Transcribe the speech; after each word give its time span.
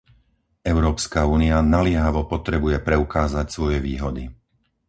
Európska 0.73 1.21
únia 1.37 1.57
naliehavo 1.75 2.21
potrebuje 2.33 2.77
preukázať 2.87 3.45
svoje 3.55 3.77
výhody. 3.87 4.23